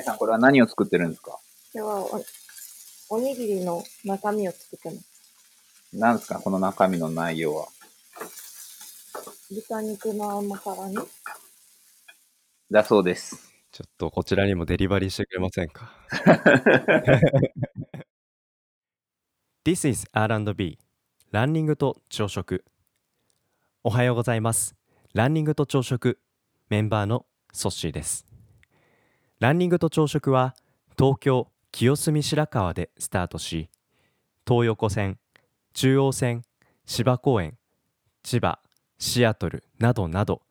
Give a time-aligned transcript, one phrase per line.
[0.00, 1.38] えさん、これは何を作ってるんですか？
[1.74, 2.04] 今日は
[3.10, 5.04] おおにぎりの中身を作ってます。
[5.92, 6.40] 何ですか？
[6.40, 7.66] この中身の内容は。
[9.50, 10.96] 豚肉の甘辛煮。
[12.70, 13.50] だそうです。
[13.72, 15.92] ちょっとこちらにもデリバリーしてくれませんか？
[19.64, 20.78] This is R&B
[21.32, 22.64] ランニングと朝食
[23.84, 24.74] おはようございます
[25.14, 26.18] ランニングと朝食
[26.70, 28.24] メンバーのソッシーです
[29.40, 30.54] ランニングと朝食は
[30.98, 33.70] 東京清澄白河でスタートし
[34.46, 35.18] 東横線
[35.72, 36.42] 中央線
[36.84, 37.56] 芝公園
[38.22, 38.58] 千葉
[38.98, 40.42] シアトルなどなど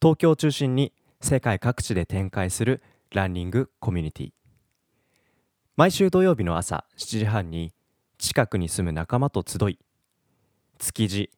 [0.00, 4.30] 東京を中心に世界各地で展開するランニングコミュニティ。
[5.76, 7.74] 毎週土曜日の朝7時半に
[8.16, 9.78] 近くに住む仲間と集い
[10.78, 11.30] 築地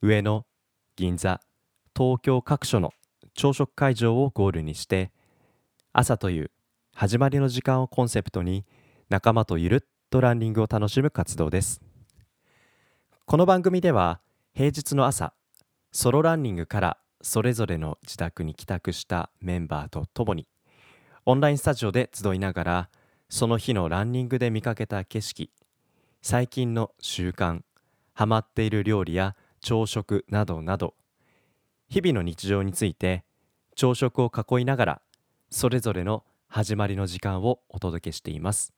[0.00, 0.46] 上野
[0.96, 1.42] 銀座
[1.94, 2.94] 東京各所の
[3.34, 5.12] 朝食会場をゴールにして
[5.94, 6.50] 朝という
[6.94, 8.64] 始まりの時間をコンセプトに
[9.10, 11.82] 仲間とゆるっとランニングを楽しむ活動です。
[13.26, 14.22] この番組では
[14.54, 15.34] 平日の朝
[15.90, 20.48] ソロランニングからそれぞれの自宅に帰宅したメンバーとともに
[21.26, 22.90] オンラインスタジオで集いながら
[23.28, 25.50] その日のランニングで見かけた景色
[26.22, 27.60] 最近の習慣
[28.14, 30.94] ハマっている料理や朝食などなど
[31.90, 33.24] 日々の日常について
[33.76, 35.02] 朝食を囲いながら
[35.54, 38.72] それぞれの始まりの時間をお届けしています。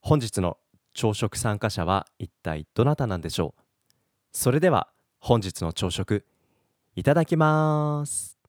[0.00, 0.58] 本日の
[0.94, 3.62] 朝食参加者は一体どなたなんでしょう？
[4.30, 6.24] それでは本日の朝食
[6.94, 8.39] いただきます。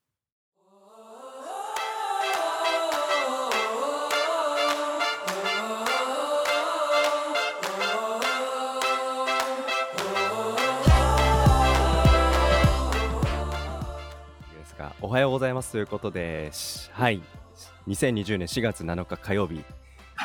[15.11, 15.73] はようございます。
[15.73, 16.51] ということで
[16.93, 17.21] はい。
[17.85, 19.61] 2020年4月7日火曜日、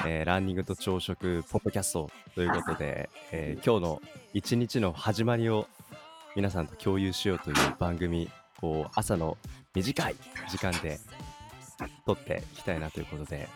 [0.06, 4.03] えーランニングと朝食ポッドキャストということで、えー今日の
[4.33, 5.66] 一日の始まりを
[6.37, 8.31] 皆さんと共有しようという番組
[8.61, 9.37] こう朝の
[9.75, 10.15] 短い
[10.49, 11.00] 時間で
[12.06, 13.49] 撮っていきたいなということで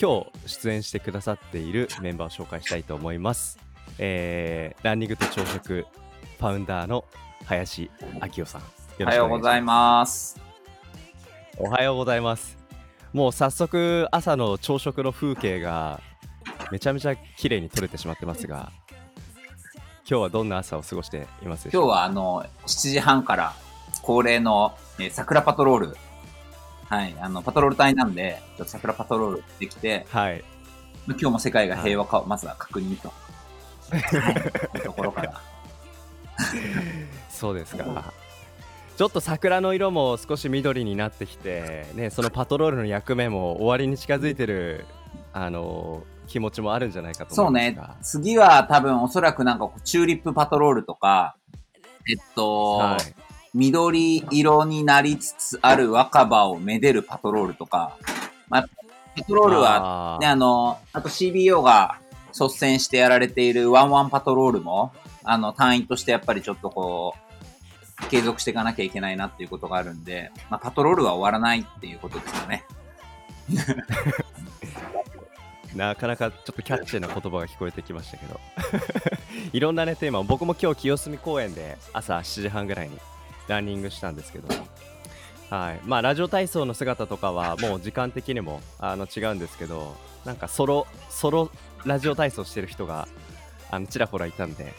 [0.00, 3.58] 今日出演してくださっているメンバーを紹介したいと思います、
[3.98, 5.84] えーランニングと朝食
[6.38, 7.04] ファウンダーの
[7.44, 7.90] 林
[8.22, 8.87] 明夫さん。
[9.00, 10.40] おはようございます。
[11.58, 12.56] おはようございます
[13.12, 16.00] もう早速朝の朝食の風景が
[16.70, 18.70] めちゃめちゃ綺麗に撮れてしまってますが
[20.08, 21.96] 今日はどんな朝を過ごしていますでしょうか？
[21.96, 23.54] 今日はあの、7時半から
[24.02, 25.96] 恒例の、えー桜パトロール。
[26.88, 30.42] はい、あの、パトロール隊なんで、ちょっと桜パトロールできて、はい
[31.08, 33.12] 今日も世界が平和かをまずは確認と。
[33.90, 34.30] は
[34.74, 35.40] い、ところから。
[37.28, 38.12] そうですか。
[38.98, 44.86] ちょっと桜の色も少し緑になってきて、ね、そのパトロールの役目も終わりに近づいてる、
[45.32, 47.78] あの気持ちもあるんじゃないかとそうね。
[48.02, 51.36] 次は多分おそらくなんかチューリップパトロールとか、
[52.10, 53.14] えっと、はい。
[53.54, 57.96] 緑色になりつつある若葉をめでるパトロールとか、
[58.48, 58.68] まあ、
[59.16, 64.92] パトロールは、ね、あの、あと CBO が率先してやられているワンワンパトロールも、
[65.22, 67.27] あの、単位としてやっぱりちょっとこう、
[68.08, 72.64] 継続していかなきゃいけないなっていうことがあるんで、まあ、パトロールは終わらないっていうことですよね。
[75.74, 78.40] なかなかちょっとキャッチーな言葉が聞こえてきましたけど。
[79.52, 82.98] いろんなねテーマ僕も今日清澄公園で朝7時半ぐらいに
[83.46, 84.48] ランニングしたんですけど。
[85.50, 85.80] はい。
[85.84, 91.50] まあラジオ体操の姿とかはもう時間的にもあの違うんですけどなんかソロソロ
[91.84, 93.08] ラジオ体操してる人が
[93.70, 94.74] あのちらほらいたんで。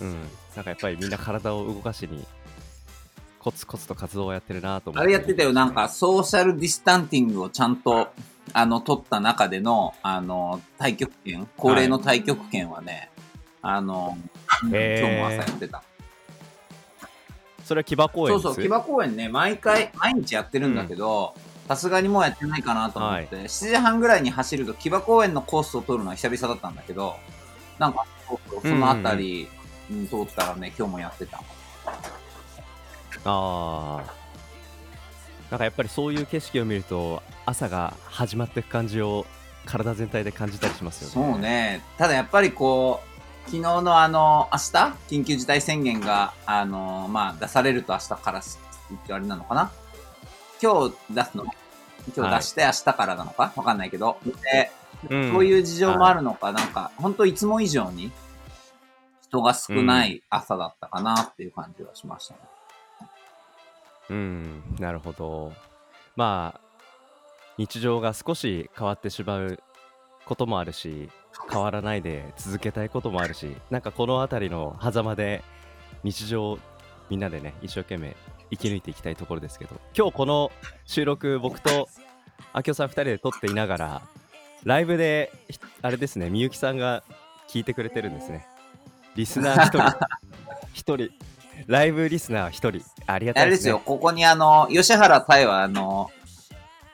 [0.00, 0.28] うん。
[0.54, 2.26] なんかやっぱりみんな体を動かしに
[3.46, 5.04] コツコツと活動をやってるなと思って。
[5.04, 8.08] あれやってたよ、なんかソーシャルディスタンティングをちゃんと、
[8.52, 13.08] あの、取った中での、あの、太極拳、恒例の太極拳はね、
[13.62, 14.18] あの、
[14.64, 15.84] うん今日も朝やってた。
[17.64, 21.36] それは木場公園そうそう、木場公園ね、毎回、毎日やってるんだけど、
[21.68, 27.14] さすがにもうやってないかなと思って、7時半ぐらいに走ると木場公園のコースを取るのは久々だったんだけど、
[27.78, 28.04] なんか、
[28.60, 29.44] そのあたり、
[29.88, 31.40] うん通ったらね、今日もやってた。
[33.26, 34.14] ああ
[35.50, 39.26] なんかやっぱりそういう景色を見ると朝が始まっていく感じを
[39.64, 41.32] 体全体で感じたりしますよね。
[41.32, 41.82] そうね。
[41.98, 44.94] ただやっぱりこう、昨日のあの、明日？
[45.08, 48.58] 緊急事態宣言が、あの、まあ、出されると明日からし、
[49.08, 49.70] あれなのかな？
[50.62, 51.44] 今日出すの？
[52.16, 53.52] 今日出して明日からなのか？
[53.56, 54.18] わかんないけど。
[54.52, 54.70] で、
[55.10, 55.32] うん。
[55.32, 58.10] そういう事情もあるのか、なんか、本当いつも以上に
[59.22, 62.40] 人が少ない朝だったかなっていう感じはしましたね。
[62.42, 62.48] うん、
[64.78, 65.52] なるほど。
[66.14, 66.60] まあ、
[67.58, 69.58] 日常が少し変わってしまう
[70.24, 71.08] こともあるし
[71.50, 75.42] 変わらないで続けたいこともあるしなんかこの辺りの狭間で
[76.02, 76.58] 日常を
[77.08, 78.16] みんなでね一生懸命
[78.50, 80.50] 生き抜いていきたいところですけど今日この
[80.84, 81.88] 収録僕と
[82.54, 84.02] 明夫さん2人で撮っていながら
[84.64, 87.04] ライブでひあれですねみゆきさんが
[87.48, 88.46] 聞いてくれてるんですね。
[89.14, 89.98] リスナー1人。
[90.94, 91.25] 1人
[91.66, 96.10] ライブリスナー1人ありがたいですねあれですよ、ここにあの、吉原太はあの、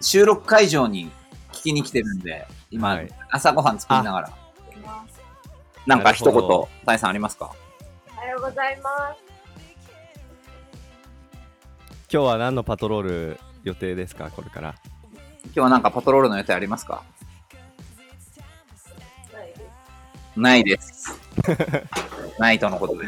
[0.00, 1.10] 収録会場に
[1.52, 4.30] 聞きに来てるんで、今、はい朝ごはん作りながら。
[5.86, 7.50] なんか一なるほど言、太さんありますか？
[8.16, 9.22] おはようございます。
[12.12, 14.74] 今日は何のパトロール予定ですかこれから？
[15.46, 17.02] 今日はなんかパトロールの予定ありますか？
[20.36, 21.18] ないです。
[22.38, 23.06] ない とのことで。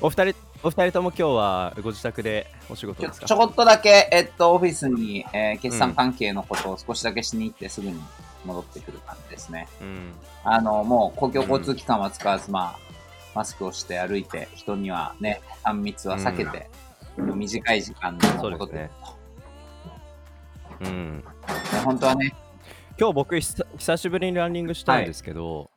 [0.00, 3.26] お二人お二人とも今日はご自宅でお仕事ですか？
[3.26, 7.98] ちょこっとだけ、えっと、オフィスに、えー決算関係のことを少しだけしに行ってすぐに
[8.44, 9.68] 戻ってくる感じですね。
[9.80, 10.12] うん。
[10.44, 12.78] あの、もう公共交通機関は使わず、まあ、
[13.34, 16.68] マスクをして歩いて、人にはね、3密は避けて、
[17.16, 18.26] 短い時間で。
[18.26, 18.90] そう戻ってくるですね。
[20.80, 21.24] うん。
[21.46, 21.52] と。
[21.52, 22.34] ね本当はね、
[22.98, 25.70] 今日僕久久しぶりにランニングしたんですけど、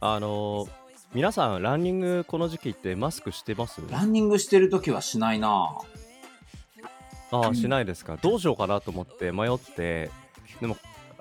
[0.00, 0.66] あの
[1.14, 3.80] 皆さんランニングこの時期ってマスクしてます？
[3.88, 5.78] ランニングしてるときはしないな。
[7.30, 7.54] ああうん。
[7.54, 8.18] しないですか。
[8.20, 10.10] どうしようかなと思って迷って。
[10.60, 10.76] でも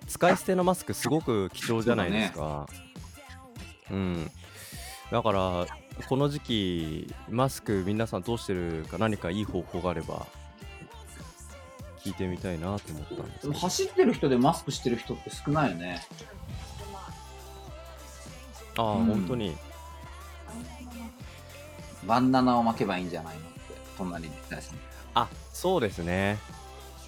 [0.07, 2.67] 使い捨てのマスクすごく貴重じゃないですか。
[3.91, 4.31] うん。
[5.11, 5.67] だから
[6.09, 10.25] この時期マスク皆さんどうしてるか何かいい方法があれば
[11.99, 16.01] 聞いてみたいなと思ったんですでも走ってる人でマスクしてる人って少ないよね。
[18.75, 19.05] ああ、うん。
[19.05, 19.55] 本当に
[22.05, 23.51] バンダナを巻けばいいんじゃないのって、
[23.97, 24.77] 隣に大さん
[25.15, 26.37] あそうですね。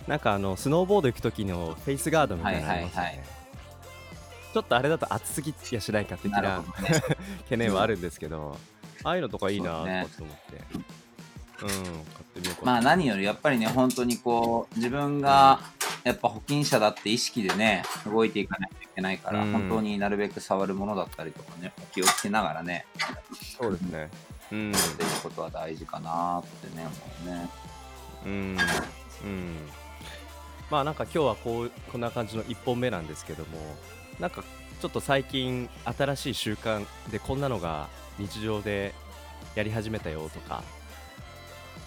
[0.08, 3.36] なんかあのスノーボード行く時のフェイスガードみたいなのありますよね、はいはいは
[4.56, 6.66] ちょっとあれだと暑すぎやしないか的なるなね。
[7.44, 8.58] 懸念はあるんですけど、
[9.04, 10.24] ああいうのとかいいなと思って、
[11.62, 11.74] うん買っ
[12.36, 12.72] てみようかな。
[12.72, 15.60] まあ何よりやっぱりね、本当にこう、自分が
[16.06, 19.52] やっぱ保険者だって意識でね、動いていかないといけないから、うん。
[19.52, 22.86] 本当になるべく触るものだったりとかね、気をつけながらね、
[23.60, 24.10] そうですね。
[24.52, 24.72] うん。
[24.72, 27.50] やっていくことは大事かなってね、思うね。
[28.26, 28.58] うん。
[29.24, 29.56] うん。
[30.70, 33.58] まあなんか今日はこうこんな感じの1本目なんですけども
[34.20, 34.44] なんか
[34.82, 37.88] ちょっと最近新しい習慣でこんなのが
[38.18, 38.94] 日常で
[39.56, 40.64] やり始めたよとか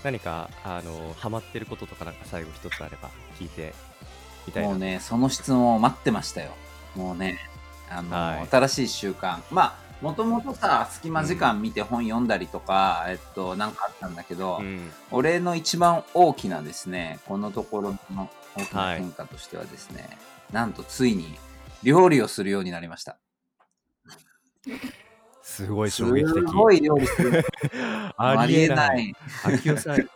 [0.04, 3.74] 何かあのハマってることとかなんか最後一つあれば聞いて
[4.48, 6.52] みたいなもうね、その質問を待ってましたよ。
[6.96, 7.38] もうね、
[7.90, 9.40] あの、はい新しい習慣。
[9.50, 20.08] まあ、もともとさ、隙間時間見て本読んだりとか、えっと、なんかあったんだけど、うん俺の一番大きなですね、このところの大きな変化としてはですね、
[20.50, 21.38] なんとついに
[21.82, 23.18] 料理をするようになりました。
[25.42, 27.44] すごいす衝撃的ごい料理する。
[28.16, 29.12] ありえないい。
[29.44, 30.08] 秋代さん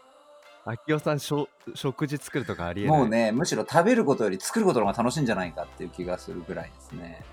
[0.65, 2.99] 秋代さんしょ食事作るとかありえない。
[2.99, 7.25] もうね、むしろ食べることより作ることの方が楽しいんじゃないかっていう気がするぐらいですね。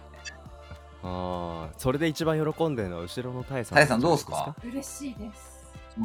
[1.02, 3.78] ああそれで一番喜んでるのは後ろのタイさん。
[3.78, 4.56] タイさんどうですか？
[4.64, 5.72] 嬉しいです。
[5.98, 6.02] う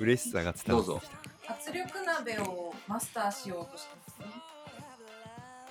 [0.00, 1.10] 嬉しさが伝わってき
[1.46, 1.54] た。
[1.54, 4.26] 圧力鍋をマスターしようとしてますね。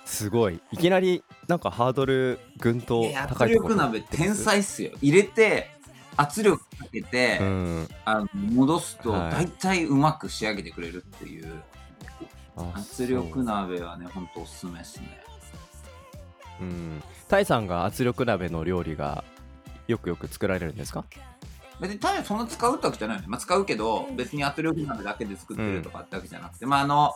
[0.05, 0.59] すごい。
[0.71, 4.91] いきなりなんかハードルぐんといや圧高いところ力鍋天才っすよ。
[5.01, 5.69] 入れて、
[6.17, 7.87] 圧力かけて、うん。
[8.03, 9.31] あの戻すとはい。
[9.31, 11.61] 大体うまく仕上げてくれるっていう、
[12.57, 15.21] あ圧力鍋はねほんとおすすめですね。
[16.59, 17.03] そううん。
[17.29, 19.23] タイさんが圧力鍋の料理が
[19.87, 21.05] よくよく作られるんですか？
[21.79, 27.13] 別にタイそんな使うってわけじゃないよね、まあ、使うけど別に圧力鍋だけで作ってるとかってわけじゃなくて、まああの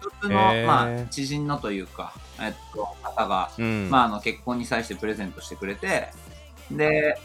[0.00, 0.66] 普通の、へー。
[0.66, 3.90] まあ、知人のというか、えっと、方が、うん。
[3.90, 6.08] まあ、あの結婚に際してプレゼントしてくれて
[6.70, 7.18] で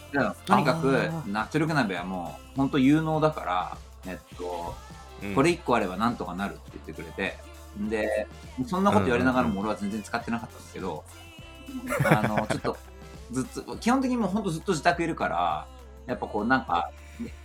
[0.46, 0.98] とにかく
[1.34, 4.76] あ圧力鍋はもう本当有能だから、えっと、
[5.22, 5.36] うん。
[5.36, 7.38] これ1個あればなんとかなるって言ってくれて、
[7.90, 8.28] で、
[8.68, 11.04] そんなこと言われながらも俺は全然使ってなかったんですけど、
[12.06, 12.78] あの、ちょっと、
[13.32, 15.68] ずっと、基本的にもうほんとずっと自宅いるから、
[16.06, 16.92] やっぱこうなんか、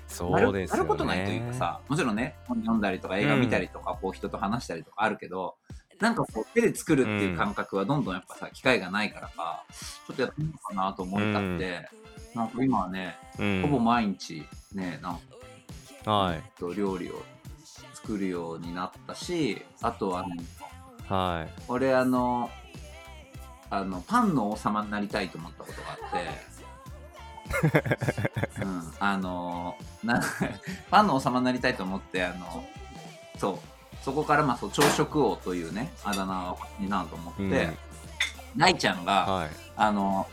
[0.06, 0.80] そうですよね。
[0.80, 5.56] やることないというかさ、もちろんね、本読んだりとか映画見たりとか、こう人と話したりとかあるけど、
[6.00, 9.64] なんかこう手で作るっていう感覚はどんどんやっぱさ、機会がないからか、
[10.06, 11.88] ちょっとやってみようかなと思い立って、
[12.34, 13.62] なんか今はね、うん。
[13.62, 15.20] ほぼ毎日ね、なんか
[16.10, 16.42] はい。
[16.58, 17.22] と料理を
[17.94, 20.36] 作るようになったしあとはね
[21.06, 21.62] はい。
[21.68, 22.50] 俺あの
[23.70, 25.98] あのパンの王様になりたいと思ったことがあ
[27.66, 27.68] っ
[28.56, 30.22] て、 うん、あのな
[30.90, 32.64] パンの王様になりたいと思ってあの
[33.36, 33.58] そう
[34.02, 37.78] そこからまあそう朝食王というねあだ名になると思って、うん。
[38.56, 39.50] ないちゃんが、はい。
[39.76, 40.26] あの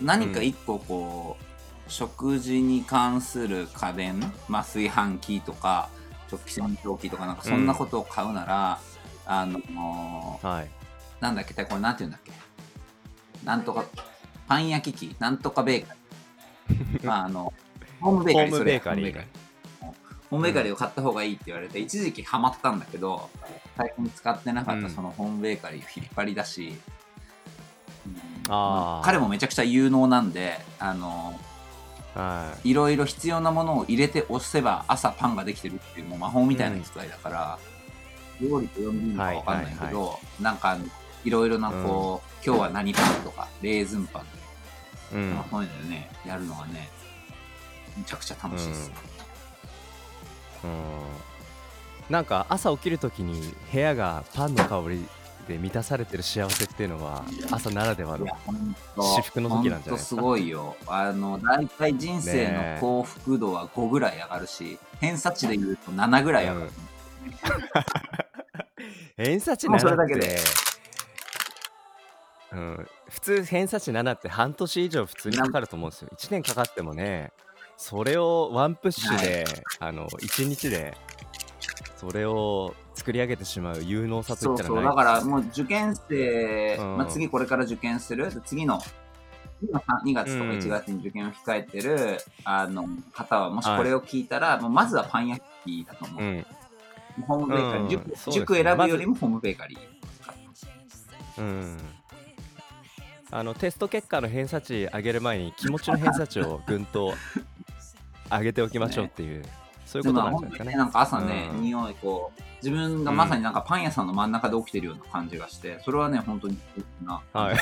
[0.00, 1.44] 何か一個こう、
[1.90, 5.88] 食事に関する家電、まあ、炊飯器とか
[6.30, 8.78] 食器洗浄機とかなんかそんなことを買うなら、
[9.26, 10.70] あのはい。
[11.20, 12.32] なんだっけこれなんて言うんだっけ？
[13.44, 13.84] なんとか
[14.48, 17.06] パン焼き器なんとかベーカリー。
[17.06, 17.52] まああの
[18.00, 19.24] ホームベーカリーホームベーカリー
[20.32, 23.28] ホームベーカリーを買った方がいいって言われて、一時期ハマったんだけど
[23.76, 26.74] 最近使ってなかっうんたそのホームベーカリーを引っ張り出し、
[28.06, 28.16] うん。
[28.48, 29.04] あー。
[29.04, 31.38] 彼もめちゃくちゃ有能なんであの
[32.14, 32.72] はい。
[32.72, 37.58] ろいろ必要なものを入れて押せば朝パンができてるっていうもう魔法みたいな機械だから、
[38.40, 40.78] 料理と呼んでいいのかわかんないけど、はいなんか
[41.24, 44.42] いろいろなこう、今日は何パンとかレーズンパンとか、
[45.12, 45.34] うん。
[45.34, 46.88] まあそういうのでねやるのがね
[47.98, 49.11] めちゃくちゃ楽しいです、うん
[52.10, 55.06] なんか朝起きるときに部屋がパンの香り
[55.48, 58.26] で満たされてる幸せっていうのは朝ならではの
[59.16, 60.76] 至福の時なんじゃないですかすごいよ。
[60.86, 66.70] あの大体人生の幸福度は5ぐらい上がるし、偏差値で言うと7ぐらい上がる、
[69.16, 70.20] 偏差値もうそれ7っだけで。
[70.20, 70.36] て
[72.52, 76.10] うん、普通偏差値7って半年以上普通にかかると思うんですよ。
[76.14, 77.32] 1年かかってもね
[77.82, 79.44] それをワンプッシュで、
[79.80, 80.96] あの1日で
[81.96, 84.78] それを作り上げてしまう有能さといったらない。
[84.78, 86.96] そうだからもう受験生、うん。
[86.98, 88.30] まあ、次これから受験する。
[88.46, 88.80] 次の
[89.68, 90.58] 今2月とかうん。
[90.60, 96.46] 1月に受験を控えてる、あの方はもしこれを聞いたら、もうまずはパン焼きだと思う、うん。
[97.26, 97.88] ホームベーカリー、うん。
[97.90, 98.14] 塾ね。
[98.32, 99.80] 塾選ぶよりもホームベーカリー、
[101.40, 101.78] うん。
[103.32, 107.14] あのテスト結果の偏差値上げる前に気持ちの偏差値をぐんと
[108.38, 109.42] 上げておきましょうっていう、
[109.84, 110.74] そういうことなんですかね。
[110.74, 116.56] なんか朝ね、うん匂いこう自分がまさになんかパン屋さんの真ん中で起きてるような感じがしてそれはね本当に
[117.04, 117.56] なはい。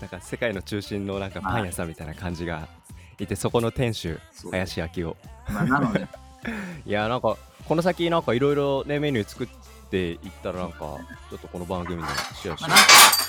[0.00, 2.68] なんか世界の中心のなんかパン屋さんみたいな感じが
[3.18, 4.18] いて、そこの店主
[4.50, 5.16] 林明夫。
[5.52, 6.06] まあなので
[6.86, 7.36] いやなんか
[7.66, 9.48] この先なんかいろいろねメニュー作っ
[9.90, 12.08] ていったらなんかちょっとこの番組で
[12.40, 12.84] シェアしまあ、なんか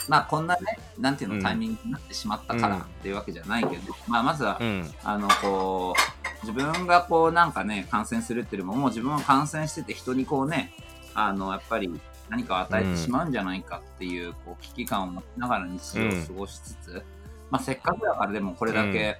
[0.07, 0.61] まあこんなね
[0.99, 1.37] なんていううん。
[1.37, 4.91] のタイミングになってしまったからうんっていうわけじゃないけど、まあまずは、うん。
[5.03, 5.95] あのこ
[6.43, 10.73] う自分がこうなんかね感染するっていうよりももう自分は感染してて人にこうね
[11.13, 11.89] あのやっぱり
[12.29, 17.03] 何かを与えてしまうんじゃないかっていう,、こう危機感を持ちながら日常を過ごしつつ、
[17.49, 19.17] まあせっかくだからでもこれだけ、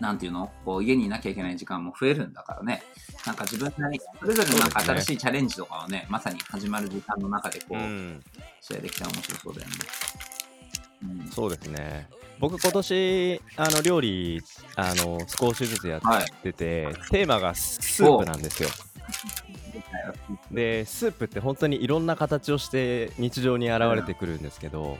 [0.00, 0.50] なんていうの？
[0.64, 2.82] こう家にいなきゃいけない時間も増えるんだからね。
[3.26, 8.22] なんか自分なりにそれぞれなんか新しいチャレンジとかをねまさに始まる時間の中でこう、うん。
[8.60, 9.74] シェアできたら面白そうだよね。
[11.02, 11.28] うん。
[11.30, 12.08] そうですね。
[12.38, 14.42] 僕今年あの料理
[14.74, 16.24] あの少しずつやっはい。
[16.42, 18.70] てて、テーマがスープなんですよ。
[20.50, 24.96] でスープって本当にいろんな形をして日常に現れてくるんですけど、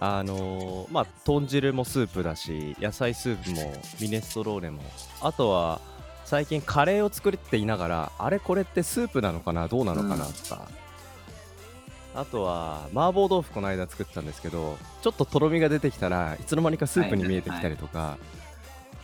[0.00, 4.82] あのーまあ豚汁もスープだし野菜スープもミネストローネも
[5.20, 5.80] あとは
[6.24, 10.32] 最近カレーを作っていながらあれこれってスープなのかなどうなのかなうん。
[10.32, 10.68] とか、
[12.14, 18.18] あとは麻婆豆腐この間作ってたんですけどちょっととろみが出てきたらいつの間にかスープに見えてきたりとか、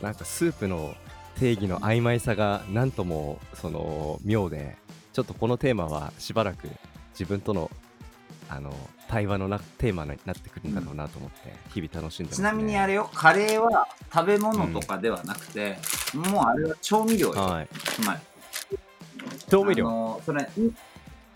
[0.01, 0.95] なんかスープの
[1.39, 4.77] 定義の曖昧さがなんともその妙で
[5.13, 6.69] ちょっとこのテーマはしばらく
[7.13, 7.71] 自分との
[8.49, 8.75] あの
[9.15, 15.79] 対話のなテーマになってくるんだろうなと思って日々楽しんでます、ね、ちなみにあれよ、カレーは食べ物とかではなくて、
[16.13, 17.41] もうあれは調味料よ。
[17.41, 17.69] はい。
[17.73, 18.21] つまり。
[19.49, 19.89] 調味料。
[19.89, 20.77] あのそれ、イン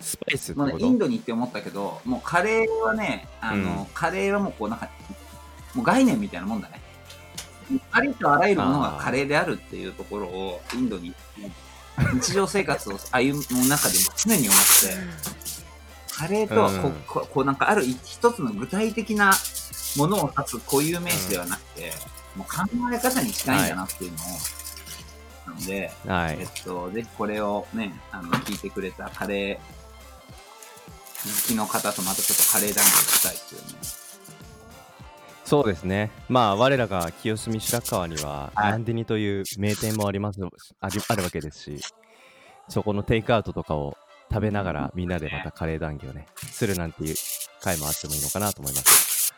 [0.00, 3.86] スパイスね、インドに行って思ったけど、もうカレーはね、あの、うん。
[3.94, 4.90] カレーはもうこうなんか、
[5.76, 6.80] もう概念みたいなもんだね。
[7.92, 11.14] ありとあらゆるものがカレーであるっていうところをインドに
[12.14, 15.37] 日常生活を歩む中でも常に思って、
[16.18, 19.32] カレーとはこ,、うんここうなんかある一つの具体的な
[19.96, 21.92] ものを指す固有名詞ではなくて、
[22.34, 24.20] もう考え方に近いんだなっていうのを、
[25.46, 29.78] なので、はいえっと、ぜひこれをね、あの、聞いてくれたカレー
[31.24, 34.08] 好きの方とまたちょっとカレー談義したいですよね。
[35.44, 36.10] そうですね。
[36.28, 38.70] まあ我らが清澄白河にははい。
[38.72, 40.40] ナンディニという名店もあります
[40.80, 41.80] ありあるわけですし
[42.68, 43.96] そこのテイクアウトとかを
[44.30, 47.14] 食べながらみんなでまたカレー談義をねするなんていう
[47.60, 49.34] 回もあってもいいのかなと思います。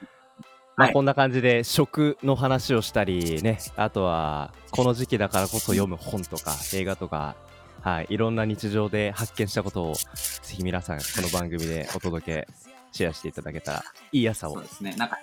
[0.76, 7.37] まあ、はいこんな感じで食の話をしたりねあとはこの時期だからこそ読む本とか映画とか
[7.82, 10.00] はいいろんな日常で発見したことをぜ
[10.44, 12.49] ひ皆さんこの番組でお届け
[12.92, 14.94] シェアしていただけたらいい朝をそうですね。
[14.97, 15.18] なんか、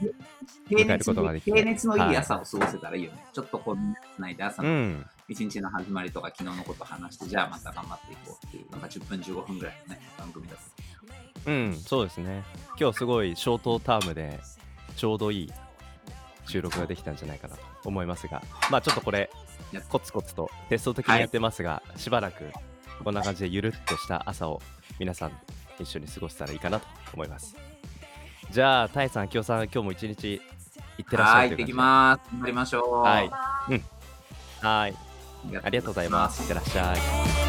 [0.69, 3.25] 平熱ことができて平熱のいい朝を過ごせたらいいよね。
[3.33, 10.61] ちょっとこう、みんなつないで朝のうん一日の始まりとか昨日のこと話して、じゃあまた頑張っていこうっていう、なんか10分15分ぐらいのね、番組だと。
[11.47, 12.43] うん、そうですね。
[12.79, 14.39] 今日すごいショートタームで
[14.95, 15.53] ちょうどいい
[16.45, 18.41] 収録ができたんじゃないかなと思いますが、
[18.71, 19.29] まあちょっとこれ
[19.89, 22.51] コツコツとテスト的にやってますが、しばらく
[23.03, 24.61] こんな感じでゆるっとした朝を
[24.97, 25.31] 皆さん
[25.77, 27.55] 一緒に過ごせたらいいかなと思います。
[28.49, 30.41] じゃあ、タイさん、きょうさん、今日も一日
[30.97, 32.31] 行ってらっしゃはいい、行ってきます。
[32.31, 33.01] 頑張りましょう。
[33.01, 33.81] はいあー
[34.61, 35.06] はい。
[35.63, 36.41] ありがとうございます。
[36.41, 37.46] いってらっしゃい。